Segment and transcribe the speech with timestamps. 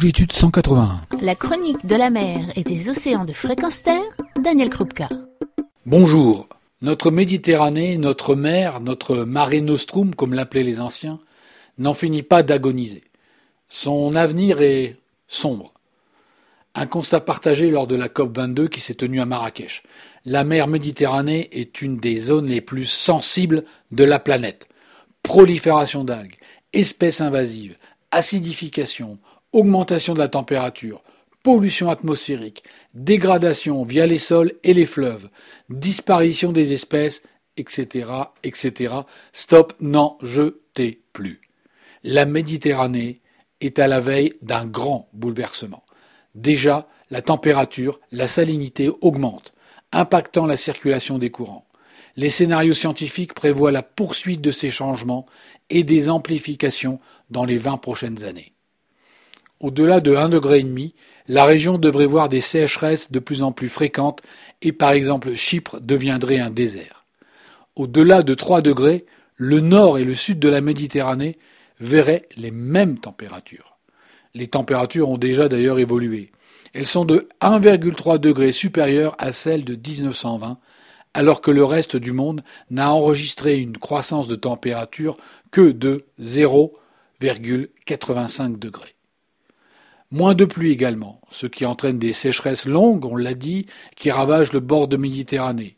[0.00, 1.02] Longitude 181.
[1.20, 4.00] La chronique de la mer et des océans de fréquence terre,
[4.42, 5.08] Daniel Krupka.
[5.84, 6.48] Bonjour.
[6.80, 11.18] Notre Méditerranée, notre mer, notre mare nostrum, comme l'appelaient les anciens,
[11.76, 13.04] n'en finit pas d'agoniser.
[13.68, 14.96] Son avenir est
[15.28, 15.74] sombre.
[16.74, 19.82] Un constat partagé lors de la COP 22 qui s'est tenue à Marrakech.
[20.24, 24.66] La mer Méditerranée est une des zones les plus sensibles de la planète.
[25.22, 26.36] Prolifération d'algues,
[26.72, 27.76] espèces invasives,
[28.12, 29.18] acidification,
[29.52, 31.02] augmentation de la température,
[31.42, 32.62] pollution atmosphérique,
[32.94, 35.28] dégradation via les sols et les fleuves,
[35.68, 37.22] disparition des espèces,
[37.56, 38.10] etc.,
[38.42, 38.94] etc.
[39.32, 41.40] Stop, n'en jetez plus.
[42.02, 43.20] La Méditerranée
[43.60, 45.82] est à la veille d'un grand bouleversement.
[46.34, 49.52] Déjà, la température, la salinité augmentent,
[49.92, 51.66] impactant la circulation des courants.
[52.16, 55.26] Les scénarios scientifiques prévoient la poursuite de ces changements
[55.68, 58.52] et des amplifications dans les 20 prochaines années.
[59.60, 60.66] Au-delà de 1,5 degré,
[61.28, 64.22] la région devrait voir des sécheresses de plus en plus fréquentes
[64.62, 67.04] et par exemple Chypre deviendrait un désert.
[67.76, 69.04] Au-delà de 3 degrés,
[69.36, 71.38] le nord et le sud de la Méditerranée
[71.78, 73.76] verraient les mêmes températures.
[74.34, 76.32] Les températures ont déjà d'ailleurs évolué.
[76.72, 80.56] Elles sont de 1,3 degré supérieures à celles de 1920,
[81.12, 85.18] alors que le reste du monde n'a enregistré une croissance de température
[85.50, 88.94] que de 0,85 degrés.
[90.12, 94.52] Moins de pluie également, ce qui entraîne des sécheresses longues, on l'a dit, qui ravagent
[94.52, 95.76] le bord de Méditerranée,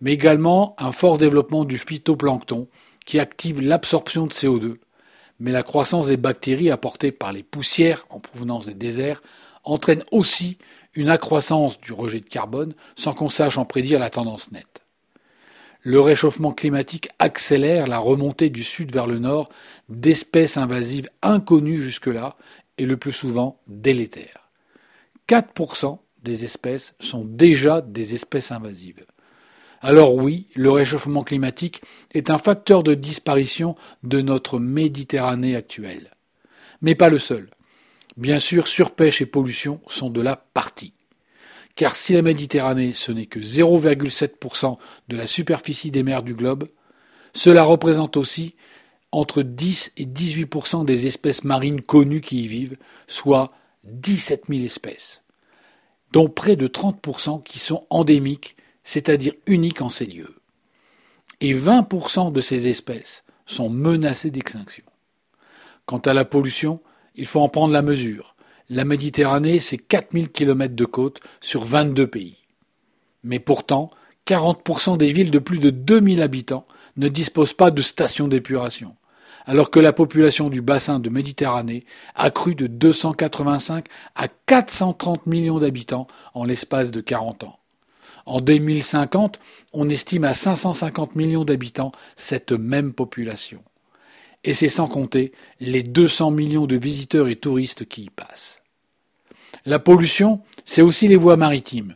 [0.00, 2.68] mais également un fort développement du phytoplancton
[3.04, 4.76] qui active l'absorption de CO2.
[5.40, 9.22] Mais la croissance des bactéries apportées par les poussières en provenance des déserts
[9.64, 10.56] entraîne aussi
[10.94, 14.82] une accroissance du rejet de carbone sans qu'on sache en prédire la tendance nette.
[15.86, 19.48] Le réchauffement climatique accélère la remontée du sud vers le nord
[19.88, 22.36] d'espèces invasives inconnues jusque-là
[22.78, 24.50] et le plus souvent délétères.
[25.28, 29.04] 4% des espèces sont déjà des espèces invasives.
[29.80, 31.82] Alors oui, le réchauffement climatique
[32.12, 36.10] est un facteur de disparition de notre Méditerranée actuelle.
[36.80, 37.50] Mais pas le seul.
[38.16, 40.94] Bien sûr, surpêche et pollution sont de la partie.
[41.74, 46.68] Car si la Méditerranée ce n'est que 0,7% de la superficie des mers du globe,
[47.34, 48.54] cela représente aussi
[49.14, 52.76] entre 10 et 18% des espèces marines connues qui y vivent,
[53.06, 53.52] soit
[53.84, 55.22] 17 000 espèces,
[56.12, 60.34] dont près de 30% qui sont endémiques, c'est-à-dire uniques en ces lieux.
[61.40, 64.84] Et 20% de ces espèces sont menacées d'extinction.
[65.86, 66.80] Quant à la pollution,
[67.14, 68.34] il faut en prendre la mesure.
[68.68, 72.38] La Méditerranée, c'est 4000 km de côte sur 22 pays.
[73.22, 73.90] Mais pourtant,
[74.26, 78.96] 40% des villes de plus de 2000 habitants ne disposent pas de stations d'épuration,
[79.44, 81.84] alors que la population du bassin de Méditerranée
[82.14, 87.58] a cru de 285 à 430 millions d'habitants en l'espace de 40 ans.
[88.26, 89.38] En 2050,
[89.72, 93.62] on estime à 550 millions d'habitants cette même population
[94.44, 98.60] et c'est sans compter les 200 millions de visiteurs et touristes qui y passent.
[99.64, 101.94] La pollution, c'est aussi les voies maritimes,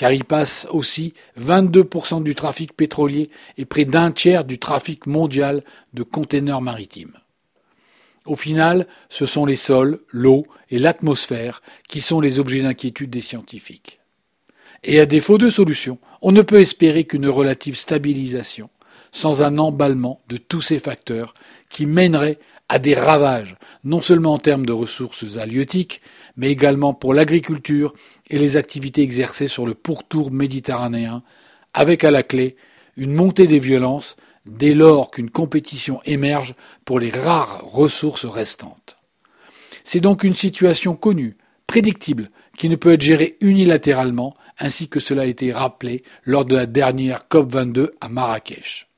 [0.00, 3.28] car il passe aussi 22% du trafic pétrolier
[3.58, 5.62] et près d'un tiers du trafic mondial
[5.92, 7.18] de containers maritimes.
[8.24, 13.20] Au final, ce sont les sols, l'eau et l'atmosphère qui sont les objets d'inquiétude des
[13.20, 14.00] scientifiques.
[14.84, 18.70] Et à défaut de solution, on ne peut espérer qu'une relative stabilisation
[19.12, 21.34] sans un emballement de tous ces facteurs
[21.68, 22.38] qui mèneraient
[22.68, 26.00] à des ravages, non seulement en termes de ressources halieutiques,
[26.36, 27.92] mais également pour l'agriculture
[28.28, 31.24] et les activités exercées sur le pourtour méditerranéen,
[31.74, 32.56] avec à la clé
[32.96, 34.16] une montée des violences
[34.46, 36.54] dès lors qu'une compétition émerge
[36.84, 38.98] pour les rares ressources restantes.
[39.82, 45.22] C'est donc une situation connue, prédictible, qui ne peut être gérée unilatéralement, ainsi que cela
[45.22, 48.89] a été rappelé lors de la dernière COP22 à Marrakech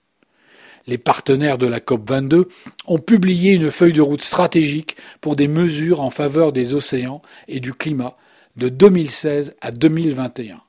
[0.86, 2.46] les partenaires de la COP22
[2.86, 7.60] ont publié une feuille de route stratégique pour des mesures en faveur des océans et
[7.60, 8.16] du climat
[8.56, 10.60] de 2016 à 2021.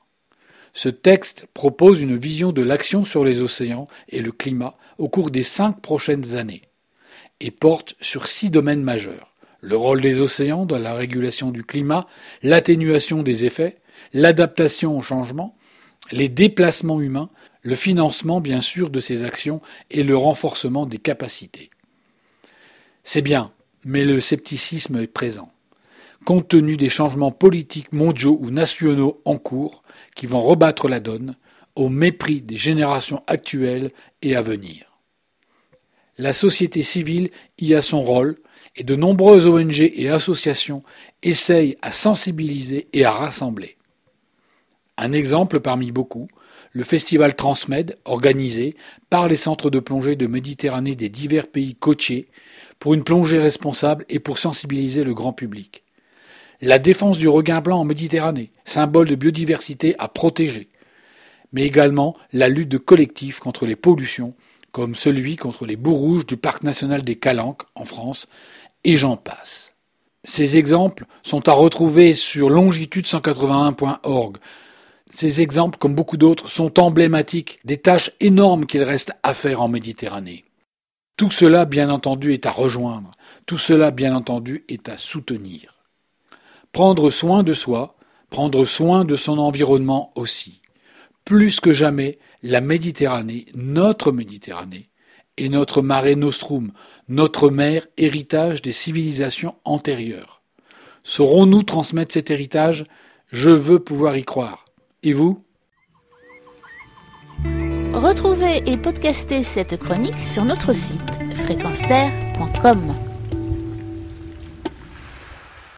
[0.72, 5.30] Ce texte propose une vision de l'action sur les océans et le climat au cours
[5.30, 6.62] des cinq prochaines années
[7.40, 9.34] et porte sur six domaines majeurs
[9.64, 12.06] le rôle des océans dans la régulation du climat,
[12.42, 13.78] l'atténuation des effets,
[14.12, 15.56] l'adaptation au changement,
[16.12, 17.30] les déplacements humains,
[17.62, 19.60] le financement bien sûr de ces actions
[19.90, 21.70] et le renforcement des capacités.
[23.02, 23.52] C'est bien,
[23.84, 25.50] mais le scepticisme est présent.
[26.24, 29.82] Compte tenu des changements politiques mondiaux ou nationaux en cours
[30.14, 31.36] qui vont rebattre la donne
[31.76, 33.90] au mépris des générations actuelles
[34.22, 34.94] et à venir.
[36.16, 38.36] La société civile y a son rôle
[38.76, 40.82] et de nombreuses ONG et associations
[41.22, 43.76] essayent à sensibiliser et à rassembler.
[45.04, 46.28] Un exemple parmi beaucoup,
[46.72, 48.74] le festival Transmed, organisé
[49.10, 52.30] par les centres de plongée de Méditerranée des divers pays côtiers,
[52.78, 55.84] pour une plongée responsable et pour sensibiliser le grand public.
[56.62, 60.70] La défense du regain blanc en Méditerranée, symbole de biodiversité à protéger,
[61.52, 64.32] mais également la lutte de collectifs contre les pollutions,
[64.72, 68.26] comme celui contre les boues rouges du parc national des Calanques en France,
[68.84, 69.74] et j'en passe.
[70.24, 74.38] Ces exemples sont à retrouver sur longitude181.org.
[75.14, 79.68] Ces exemples, comme beaucoup d'autres, sont emblématiques des tâches énormes qu'il reste à faire en
[79.68, 80.44] Méditerranée.
[81.16, 83.12] Tout cela, bien entendu, est à rejoindre.
[83.46, 85.84] Tout cela, bien entendu, est à soutenir.
[86.72, 87.94] Prendre soin de soi,
[88.28, 90.60] prendre soin de son environnement aussi.
[91.24, 94.88] Plus que jamais, la Méditerranée, notre Méditerranée,
[95.36, 96.72] est notre mare nostrum,
[97.08, 100.42] notre mer héritage des civilisations antérieures.
[101.04, 102.84] Saurons-nous transmettre cet héritage?
[103.30, 104.63] Je veux pouvoir y croire.
[105.04, 105.44] Et vous
[107.92, 111.10] Retrouvez et podcastez cette chronique sur notre site
[111.44, 112.94] fréquenceterre.com.